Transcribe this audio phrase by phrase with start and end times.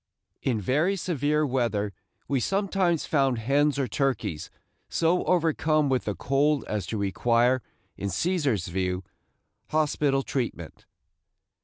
[0.41, 1.93] In very severe weather
[2.27, 4.49] we sometimes found hens or turkeys
[4.89, 7.61] so overcome with the cold as to require,
[7.97, 9.03] in Cæsar's view,
[9.69, 10.87] hospital treatment.